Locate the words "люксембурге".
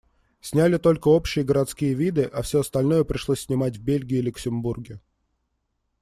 4.21-4.99